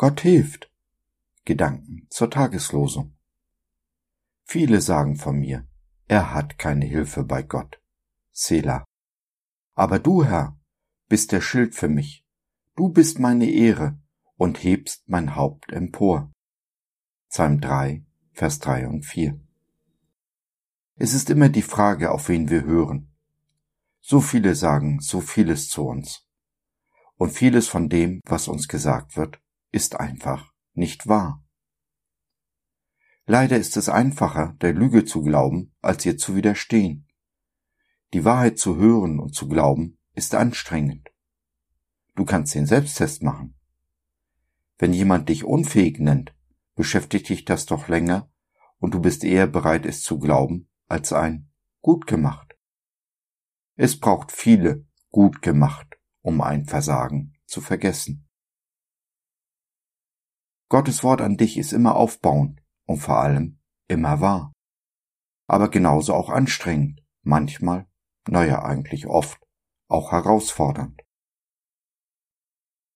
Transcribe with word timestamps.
Gott 0.00 0.22
hilft. 0.22 0.72
Gedanken 1.44 2.06
zur 2.08 2.30
Tageslosung. 2.30 3.18
Viele 4.44 4.80
sagen 4.80 5.16
von 5.16 5.38
mir, 5.38 5.68
er 6.08 6.32
hat 6.32 6.58
keine 6.58 6.86
Hilfe 6.86 7.22
bei 7.22 7.42
Gott. 7.42 7.82
Selah. 8.32 8.86
Aber 9.74 9.98
du, 9.98 10.24
Herr, 10.24 10.58
bist 11.10 11.32
der 11.32 11.42
Schild 11.42 11.74
für 11.74 11.88
mich. 11.88 12.24
Du 12.76 12.88
bist 12.88 13.18
meine 13.18 13.50
Ehre 13.50 14.00
und 14.36 14.64
hebst 14.64 15.06
mein 15.06 15.36
Haupt 15.36 15.70
empor. 15.70 16.32
Psalm 17.28 17.60
3, 17.60 18.02
Vers 18.32 18.58
3 18.60 18.88
und 18.88 19.02
4. 19.02 19.38
Es 20.96 21.12
ist 21.12 21.28
immer 21.28 21.50
die 21.50 21.60
Frage, 21.60 22.10
auf 22.10 22.30
wen 22.30 22.48
wir 22.48 22.64
hören. 22.64 23.12
So 24.00 24.22
viele 24.22 24.54
sagen 24.54 25.00
so 25.00 25.20
vieles 25.20 25.68
zu 25.68 25.86
uns. 25.86 26.26
Und 27.16 27.32
vieles 27.32 27.68
von 27.68 27.90
dem, 27.90 28.22
was 28.24 28.48
uns 28.48 28.66
gesagt 28.66 29.18
wird, 29.18 29.38
ist 29.70 29.98
einfach 29.98 30.52
nicht 30.72 31.06
wahr. 31.06 31.44
Leider 33.26 33.56
ist 33.56 33.76
es 33.76 33.88
einfacher, 33.88 34.56
der 34.60 34.72
Lüge 34.72 35.04
zu 35.04 35.22
glauben, 35.22 35.74
als 35.80 36.04
ihr 36.04 36.18
zu 36.18 36.34
widerstehen. 36.34 37.08
Die 38.12 38.24
Wahrheit 38.24 38.58
zu 38.58 38.76
hören 38.76 39.20
und 39.20 39.34
zu 39.34 39.48
glauben, 39.48 39.98
ist 40.14 40.34
anstrengend. 40.34 41.10
Du 42.16 42.24
kannst 42.24 42.54
den 42.54 42.66
Selbsttest 42.66 43.22
machen. 43.22 43.54
Wenn 44.78 44.92
jemand 44.92 45.28
dich 45.28 45.44
unfähig 45.44 46.00
nennt, 46.00 46.34
beschäftigt 46.74 47.28
dich 47.28 47.44
das 47.44 47.66
doch 47.66 47.88
länger 47.88 48.30
und 48.78 48.94
du 48.94 49.00
bist 49.00 49.22
eher 49.22 49.46
bereit, 49.46 49.86
es 49.86 50.02
zu 50.02 50.18
glauben, 50.18 50.68
als 50.88 51.12
ein 51.12 51.50
gut 51.80 52.06
gemacht. 52.06 52.56
Es 53.76 54.00
braucht 54.00 54.32
viele 54.32 54.86
gut 55.10 55.42
gemacht 55.42 56.00
um 56.22 56.40
ein 56.40 56.66
Versagen 56.66 57.34
zu 57.46 57.60
vergessen. 57.60 58.28
Gottes 60.70 61.02
Wort 61.02 61.20
an 61.20 61.36
dich 61.36 61.58
ist 61.58 61.72
immer 61.72 61.96
aufbauend 61.96 62.62
und 62.86 62.98
vor 62.98 63.18
allem 63.18 63.58
immer 63.88 64.20
wahr. 64.20 64.52
Aber 65.48 65.68
genauso 65.68 66.14
auch 66.14 66.30
anstrengend, 66.30 67.02
manchmal, 67.22 67.88
naja 68.28 68.62
eigentlich 68.62 69.08
oft, 69.08 69.42
auch 69.88 70.12
herausfordernd. 70.12 71.02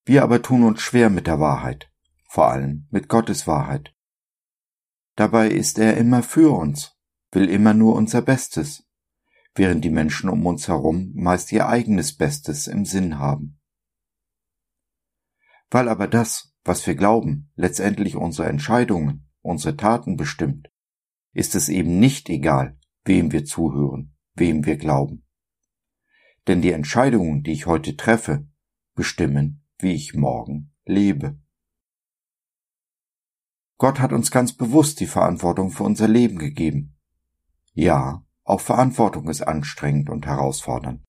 Wir 0.04 0.22
aber 0.22 0.40
tun 0.40 0.62
uns 0.62 0.82
schwer 0.82 1.10
mit 1.10 1.26
der 1.26 1.40
Wahrheit, 1.40 1.90
vor 2.28 2.46
allem 2.46 2.86
mit 2.90 3.08
Gottes 3.08 3.48
Wahrheit. 3.48 3.92
Dabei 5.16 5.48
ist 5.48 5.80
er 5.80 5.96
immer 5.96 6.22
für 6.22 6.56
uns, 6.56 6.96
will 7.32 7.48
immer 7.48 7.74
nur 7.74 7.96
unser 7.96 8.22
Bestes, 8.22 8.86
während 9.56 9.84
die 9.84 9.90
Menschen 9.90 10.30
um 10.30 10.46
uns 10.46 10.68
herum 10.68 11.10
meist 11.16 11.50
ihr 11.50 11.68
eigenes 11.68 12.16
Bestes 12.16 12.68
im 12.68 12.84
Sinn 12.84 13.18
haben. 13.18 13.60
Weil 15.70 15.88
aber 15.88 16.06
das, 16.06 16.53
was 16.64 16.86
wir 16.86 16.94
glauben, 16.94 17.50
letztendlich 17.54 18.16
unsere 18.16 18.48
Entscheidungen, 18.48 19.28
unsere 19.42 19.76
Taten 19.76 20.16
bestimmt, 20.16 20.70
ist 21.32 21.54
es 21.54 21.68
eben 21.68 21.98
nicht 21.98 22.28
egal, 22.30 22.78
wem 23.04 23.32
wir 23.32 23.44
zuhören, 23.44 24.16
wem 24.34 24.64
wir 24.64 24.76
glauben. 24.76 25.26
Denn 26.46 26.62
die 26.62 26.72
Entscheidungen, 26.72 27.42
die 27.42 27.52
ich 27.52 27.66
heute 27.66 27.96
treffe, 27.96 28.46
bestimmen, 28.94 29.64
wie 29.78 29.92
ich 29.92 30.14
morgen 30.14 30.72
lebe. 30.84 31.38
Gott 33.76 33.98
hat 33.98 34.12
uns 34.12 34.30
ganz 34.30 34.52
bewusst 34.52 35.00
die 35.00 35.06
Verantwortung 35.06 35.70
für 35.70 35.82
unser 35.82 36.08
Leben 36.08 36.38
gegeben. 36.38 36.96
Ja, 37.72 38.24
auch 38.44 38.60
Verantwortung 38.60 39.28
ist 39.28 39.42
anstrengend 39.42 40.08
und 40.10 40.26
herausfordernd. 40.26 41.02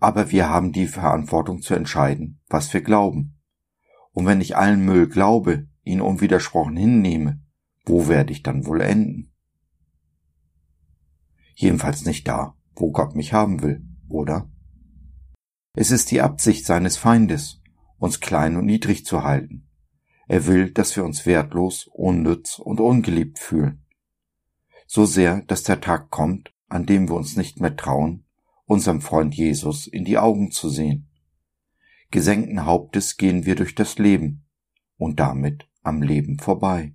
Aber 0.00 0.30
wir 0.30 0.48
haben 0.48 0.72
die 0.72 0.86
Verantwortung 0.86 1.60
zu 1.60 1.74
entscheiden, 1.74 2.40
was 2.48 2.72
wir 2.72 2.80
glauben. 2.80 3.37
Und 4.18 4.26
wenn 4.26 4.40
ich 4.40 4.56
allen 4.56 4.84
Müll 4.84 5.06
glaube, 5.08 5.68
ihn 5.84 6.00
unwidersprochen 6.00 6.76
hinnehme, 6.76 7.40
wo 7.86 8.08
werde 8.08 8.32
ich 8.32 8.42
dann 8.42 8.66
wohl 8.66 8.80
enden? 8.80 9.32
Jedenfalls 11.54 12.04
nicht 12.04 12.26
da, 12.26 12.56
wo 12.74 12.90
Gott 12.90 13.14
mich 13.14 13.32
haben 13.32 13.62
will, 13.62 13.86
oder? 14.08 14.50
Es 15.74 15.92
ist 15.92 16.10
die 16.10 16.20
Absicht 16.20 16.66
seines 16.66 16.96
Feindes, 16.96 17.62
uns 17.98 18.18
klein 18.18 18.56
und 18.56 18.66
niedrig 18.66 19.06
zu 19.06 19.22
halten. 19.22 19.68
Er 20.26 20.48
will, 20.48 20.72
dass 20.72 20.96
wir 20.96 21.04
uns 21.04 21.24
wertlos, 21.24 21.88
unnütz 21.92 22.58
und 22.58 22.80
ungeliebt 22.80 23.38
fühlen 23.38 23.84
so 24.88 25.04
sehr, 25.04 25.42
dass 25.42 25.62
der 25.62 25.82
Tag 25.82 26.10
kommt, 26.10 26.50
an 26.68 26.86
dem 26.86 27.08
wir 27.08 27.14
uns 27.14 27.36
nicht 27.36 27.60
mehr 27.60 27.76
trauen, 27.76 28.24
unserem 28.64 29.02
Freund 29.02 29.34
Jesus 29.34 29.86
in 29.86 30.04
die 30.04 30.16
Augen 30.16 30.50
zu 30.50 30.70
sehen. 30.70 31.07
Gesenkten 32.10 32.64
Hauptes 32.64 33.18
gehen 33.18 33.44
wir 33.44 33.54
durch 33.54 33.74
das 33.74 33.98
Leben 33.98 34.48
und 34.96 35.20
damit 35.20 35.68
am 35.82 36.02
Leben 36.02 36.38
vorbei. 36.38 36.94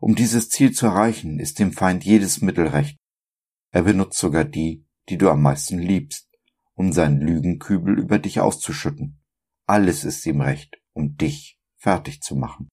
Um 0.00 0.14
dieses 0.14 0.48
Ziel 0.50 0.72
zu 0.72 0.86
erreichen, 0.86 1.40
ist 1.40 1.58
dem 1.58 1.72
Feind 1.72 2.04
jedes 2.04 2.40
Mittel 2.40 2.68
recht. 2.68 2.96
Er 3.70 3.82
benutzt 3.82 4.18
sogar 4.18 4.44
die, 4.44 4.86
die 5.08 5.18
du 5.18 5.30
am 5.30 5.42
meisten 5.42 5.78
liebst, 5.78 6.28
um 6.74 6.92
seinen 6.92 7.20
Lügenkübel 7.20 7.98
über 7.98 8.20
dich 8.20 8.38
auszuschütten. 8.40 9.20
Alles 9.66 10.04
ist 10.04 10.24
ihm 10.24 10.40
recht, 10.40 10.80
um 10.92 11.16
dich 11.16 11.58
fertig 11.76 12.22
zu 12.22 12.36
machen. 12.36 12.68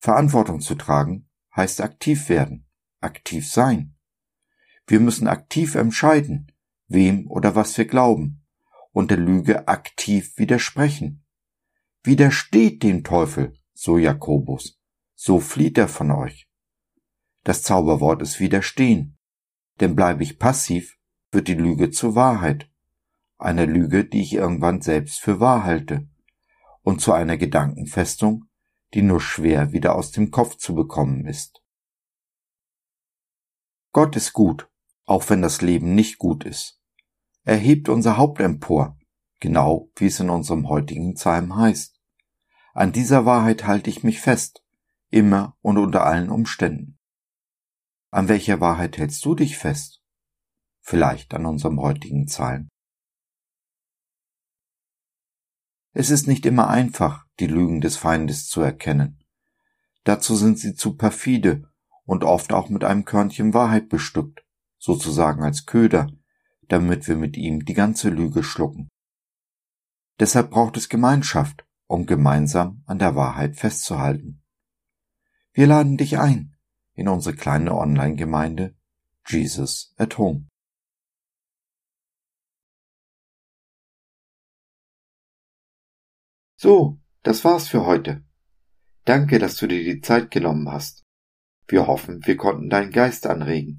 Verantwortung 0.00 0.60
zu 0.60 0.76
tragen 0.76 1.28
heißt 1.56 1.80
aktiv 1.80 2.28
werden, 2.28 2.68
aktiv 3.00 3.50
sein. 3.50 3.96
Wir 4.86 5.00
müssen 5.00 5.26
aktiv 5.26 5.74
entscheiden, 5.74 6.52
wem 6.88 7.30
oder 7.30 7.54
was 7.54 7.76
wir 7.78 7.86
glauben, 7.86 8.44
und 8.92 9.10
der 9.10 9.18
Lüge 9.18 9.68
aktiv 9.68 10.36
widersprechen. 10.38 11.24
Widersteht 12.02 12.82
dem 12.82 13.04
Teufel, 13.04 13.54
so 13.74 13.98
Jakobus, 13.98 14.80
so 15.14 15.40
flieht 15.40 15.78
er 15.78 15.88
von 15.88 16.10
euch. 16.10 16.48
Das 17.44 17.62
Zauberwort 17.62 18.22
ist 18.22 18.40
widerstehen, 18.40 19.18
denn 19.80 19.94
bleibe 19.94 20.22
ich 20.22 20.38
passiv, 20.38 20.96
wird 21.30 21.48
die 21.48 21.54
Lüge 21.54 21.90
zur 21.90 22.14
Wahrheit, 22.14 22.70
einer 23.36 23.66
Lüge, 23.66 24.04
die 24.04 24.22
ich 24.22 24.34
irgendwann 24.34 24.80
selbst 24.80 25.20
für 25.20 25.38
wahr 25.40 25.64
halte, 25.64 26.08
und 26.82 27.00
zu 27.00 27.12
einer 27.12 27.36
Gedankenfestung, 27.36 28.46
die 28.94 29.02
nur 29.02 29.20
schwer 29.20 29.72
wieder 29.72 29.94
aus 29.94 30.10
dem 30.10 30.30
Kopf 30.30 30.56
zu 30.56 30.74
bekommen 30.74 31.26
ist. 31.26 31.62
Gott 33.92 34.16
ist 34.16 34.32
gut, 34.32 34.68
auch 35.08 35.30
wenn 35.30 35.40
das 35.40 35.62
Leben 35.62 35.94
nicht 35.94 36.18
gut 36.18 36.44
ist. 36.44 36.80
Er 37.44 37.56
hebt 37.56 37.88
unser 37.88 38.18
Haupt 38.18 38.40
empor, 38.40 38.98
genau 39.40 39.90
wie 39.96 40.06
es 40.06 40.20
in 40.20 40.28
unserem 40.28 40.68
heutigen 40.68 41.14
Psalm 41.14 41.56
heißt. 41.56 41.98
An 42.74 42.92
dieser 42.92 43.24
Wahrheit 43.24 43.66
halte 43.66 43.88
ich 43.88 44.04
mich 44.04 44.20
fest, 44.20 44.62
immer 45.08 45.56
und 45.62 45.78
unter 45.78 46.04
allen 46.04 46.28
Umständen. 46.28 46.98
An 48.10 48.28
welcher 48.28 48.60
Wahrheit 48.60 48.98
hältst 48.98 49.24
du 49.24 49.34
dich 49.34 49.56
fest? 49.56 50.02
Vielleicht 50.80 51.32
an 51.32 51.46
unserem 51.46 51.80
heutigen 51.80 52.26
Psalm. 52.26 52.68
Es 55.92 56.10
ist 56.10 56.26
nicht 56.26 56.44
immer 56.44 56.68
einfach, 56.68 57.24
die 57.40 57.46
Lügen 57.46 57.80
des 57.80 57.96
Feindes 57.96 58.46
zu 58.46 58.60
erkennen. 58.60 59.24
Dazu 60.04 60.36
sind 60.36 60.58
sie 60.58 60.74
zu 60.74 60.96
perfide 60.96 61.70
und 62.04 62.24
oft 62.24 62.52
auch 62.52 62.68
mit 62.68 62.84
einem 62.84 63.06
Körnchen 63.06 63.54
Wahrheit 63.54 63.88
bestückt, 63.88 64.44
sozusagen 64.78 65.42
als 65.42 65.66
Köder, 65.66 66.08
damit 66.68 67.08
wir 67.08 67.16
mit 67.16 67.36
ihm 67.36 67.64
die 67.64 67.74
ganze 67.74 68.10
Lüge 68.10 68.42
schlucken. 68.42 68.88
Deshalb 70.20 70.50
braucht 70.50 70.76
es 70.76 70.88
Gemeinschaft, 70.88 71.66
um 71.86 72.06
gemeinsam 72.06 72.82
an 72.86 72.98
der 72.98 73.14
Wahrheit 73.16 73.56
festzuhalten. 73.56 74.42
Wir 75.52 75.66
laden 75.66 75.96
dich 75.96 76.18
ein 76.18 76.56
in 76.94 77.08
unsere 77.08 77.34
kleine 77.34 77.74
Online-Gemeinde 77.74 78.76
Jesus 79.26 79.94
at 79.96 80.18
Home. 80.18 80.48
So, 86.56 86.98
das 87.22 87.44
war's 87.44 87.68
für 87.68 87.86
heute. 87.86 88.24
Danke, 89.04 89.38
dass 89.38 89.56
du 89.56 89.68
dir 89.68 89.84
die 89.84 90.00
Zeit 90.00 90.30
genommen 90.30 90.68
hast. 90.70 91.04
Wir 91.68 91.86
hoffen, 91.86 92.20
wir 92.26 92.36
konnten 92.36 92.68
deinen 92.68 92.90
Geist 92.90 93.26
anregen 93.26 93.78